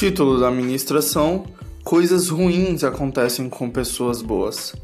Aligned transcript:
Título 0.00 0.40
da 0.40 0.50
ministração: 0.50 1.44
Coisas 1.84 2.30
ruins 2.30 2.82
acontecem 2.82 3.50
com 3.50 3.68
pessoas 3.68 4.22
boas. 4.22 4.74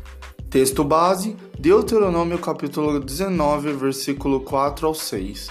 Texto 0.50 0.84
base: 0.84 1.34
Deuteronômio 1.58 2.38
capítulo 2.38 3.00
19, 3.00 3.72
versículo 3.72 4.40
4 4.40 4.86
ao 4.86 4.94
6. 4.94 5.48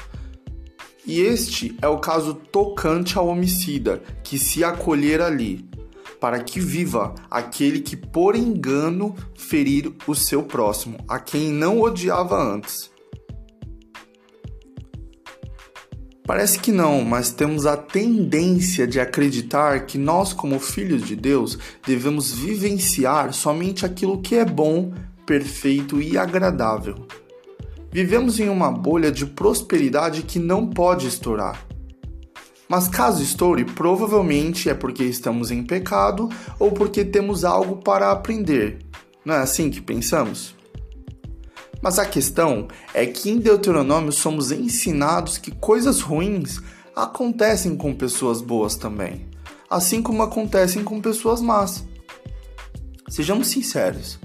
E 1.07 1.19
este 1.19 1.75
é 1.81 1.87
o 1.87 1.97
caso 1.97 2.35
tocante 2.35 3.17
ao 3.17 3.25
homicida 3.25 4.03
que 4.23 4.37
se 4.37 4.63
acolher 4.63 5.19
ali, 5.19 5.67
para 6.21 6.39
que 6.41 6.59
viva 6.59 7.15
aquele 7.27 7.79
que 7.79 7.97
por 7.97 8.35
engano 8.35 9.15
ferir 9.33 9.91
o 10.05 10.13
seu 10.13 10.43
próximo, 10.43 10.97
a 11.07 11.17
quem 11.17 11.51
não 11.51 11.81
odiava 11.81 12.39
antes. 12.39 12.91
Parece 16.25 16.57
que 16.57 16.71
não, 16.71 17.03
mas 17.03 17.29
temos 17.29 17.67
a 17.67 17.77
tendência 17.77 18.87
de 18.87 18.99
acreditar 18.99 19.85
que 19.85 19.95
nós, 19.95 20.33
como 20.33 20.59
filhos 20.59 21.05
de 21.05 21.15
Deus, 21.15 21.57
devemos 21.85 22.33
vivenciar 22.33 23.31
somente 23.31 23.85
aquilo 23.85 24.19
que 24.21 24.35
é 24.35 24.43
bom, 24.43 24.91
perfeito 25.23 26.01
e 26.01 26.17
agradável. 26.17 27.05
Vivemos 27.91 28.39
em 28.39 28.49
uma 28.49 28.71
bolha 28.71 29.11
de 29.11 29.25
prosperidade 29.25 30.23
que 30.23 30.39
não 30.39 30.67
pode 30.67 31.07
estourar. 31.07 31.63
Mas 32.67 32.87
caso 32.87 33.21
estoure, 33.21 33.63
provavelmente 33.63 34.67
é 34.67 34.73
porque 34.73 35.03
estamos 35.03 35.51
em 35.51 35.63
pecado 35.63 36.27
ou 36.57 36.71
porque 36.71 37.05
temos 37.05 37.45
algo 37.45 37.77
para 37.77 38.11
aprender. 38.11 38.79
Não 39.23 39.35
é 39.35 39.37
assim 39.37 39.69
que 39.69 39.79
pensamos? 39.79 40.55
Mas 41.85 41.99
a 41.99 42.05
questão 42.07 42.67
é 42.95 43.05
que 43.05 43.29
em 43.29 43.37
Deuteronômio 43.37 44.11
somos 44.11 44.51
ensinados 44.51 45.37
que 45.37 45.51
coisas 45.51 46.01
ruins 46.01 46.59
acontecem 46.95 47.77
com 47.77 47.93
pessoas 47.93 48.41
boas 48.41 48.75
também, 48.75 49.29
assim 49.69 50.01
como 50.01 50.23
acontecem 50.23 50.83
com 50.83 50.99
pessoas 50.99 51.41
más. 51.41 51.85
Sejamos 53.07 53.49
sinceros. 53.49 54.17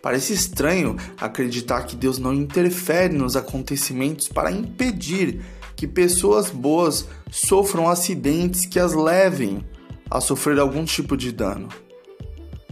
Parece 0.00 0.32
estranho 0.32 0.94
acreditar 1.20 1.82
que 1.86 1.96
Deus 1.96 2.18
não 2.18 2.32
interfere 2.32 3.12
nos 3.12 3.34
acontecimentos 3.34 4.28
para 4.28 4.52
impedir 4.52 5.44
que 5.74 5.88
pessoas 5.88 6.50
boas 6.50 7.08
sofram 7.32 7.88
acidentes 7.88 8.64
que 8.64 8.78
as 8.78 8.94
levem 8.94 9.66
a 10.08 10.20
sofrer 10.20 10.60
algum 10.60 10.84
tipo 10.84 11.16
de 11.16 11.32
dano. 11.32 11.68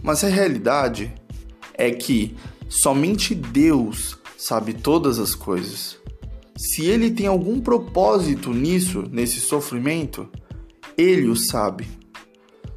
Mas 0.01 0.23
a 0.23 0.29
realidade 0.29 1.13
é 1.73 1.91
que 1.91 2.33
somente 2.69 3.35
Deus 3.35 4.20
sabe 4.41 4.73
todas 4.73 5.19
as 5.19 5.35
coisas. 5.35 5.99
Se 6.57 6.83
ele 6.83 7.11
tem 7.11 7.27
algum 7.27 7.61
propósito 7.61 8.51
nisso, 8.51 9.03
nesse 9.11 9.39
sofrimento, 9.39 10.27
ele 10.97 11.27
o 11.27 11.35
sabe. 11.35 11.87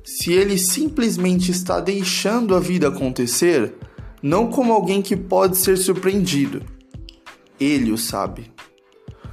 Se 0.04 0.30
ele 0.30 0.58
simplesmente 0.58 1.50
está 1.50 1.80
deixando 1.80 2.54
a 2.54 2.60
vida 2.60 2.88
acontecer, 2.88 3.74
não 4.22 4.50
como 4.50 4.74
alguém 4.74 5.00
que 5.00 5.16
pode 5.16 5.56
ser 5.56 5.78
surpreendido, 5.78 6.62
ele 7.58 7.92
o 7.92 7.96
sabe. 7.96 8.52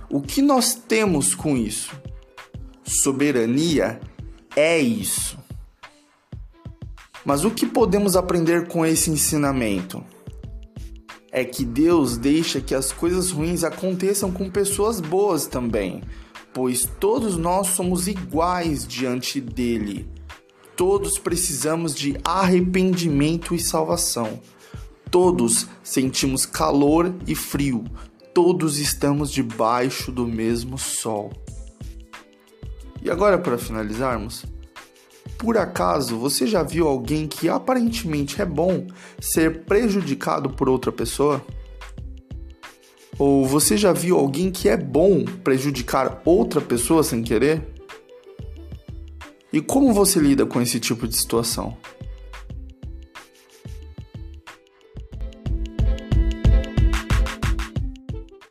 O 0.10 0.22
que 0.22 0.42
nós 0.42 0.74
temos 0.74 1.36
com 1.36 1.58
isso? 1.58 1.92
Soberania 2.82 4.00
é 4.56 4.80
isso. 4.80 5.38
Mas 7.26 7.44
o 7.44 7.52
que 7.52 7.66
podemos 7.66 8.16
aprender 8.16 8.70
com 8.70 8.86
esse 8.86 9.12
ensinamento? 9.12 10.02
É 11.32 11.46
que 11.46 11.64
Deus 11.64 12.18
deixa 12.18 12.60
que 12.60 12.76
as 12.76 12.92
coisas 12.92 13.32
ruins 13.32 13.64
aconteçam 13.64 14.32
com 14.32 14.50
pessoas 14.50 15.00
boas 15.00 15.48
também, 15.48 16.04
pois 16.54 16.86
todos 17.00 17.38
nós 17.38 17.68
somos 17.68 18.08
iguais 18.08 18.86
diante 18.86 19.40
dele. 19.40 20.10
Todos 20.76 21.18
precisamos 21.18 21.96
de 21.96 22.18
arrependimento 22.24 23.56
e 23.56 23.60
salvação. 23.60 24.42
Todos 25.10 25.68
sentimos 25.84 26.46
calor 26.46 27.14
e 27.28 27.36
frio. 27.36 27.84
Todos 28.34 28.80
estamos 28.80 29.32
debaixo 29.32 30.12
do 30.12 30.28
mesmo 30.28 30.78
sol. 30.78 31.32
E 33.02 33.10
agora, 33.10 33.38
para 33.38 33.58
finalizarmos, 33.58 34.46
por 35.42 35.58
acaso 35.58 36.20
você 36.20 36.46
já 36.46 36.62
viu 36.62 36.88
alguém 36.88 37.28
que 37.28 37.50
aparentemente 37.50 38.40
é 38.40 38.46
bom 38.46 38.86
ser 39.20 39.64
prejudicado 39.64 40.52
por 40.52 40.70
outra 40.70 40.92
pessoa? 40.92 41.44
Ou 43.18 43.44
você 43.44 43.76
já 43.76 43.92
viu 43.92 44.20
alguém 44.20 44.52
que 44.52 44.70
é 44.70 44.78
bom 44.78 45.26
prejudicar 45.44 46.22
outra 46.24 46.62
pessoa 46.62 47.04
sem 47.04 47.24
querer? 47.24 47.68
E 49.52 49.60
como 49.60 49.92
você 49.92 50.20
lida 50.20 50.46
com 50.46 50.62
esse 50.62 50.80
tipo 50.80 51.08
de 51.08 51.18
situação? 51.18 51.76